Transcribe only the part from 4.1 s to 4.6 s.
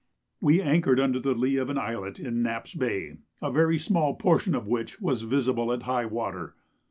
portion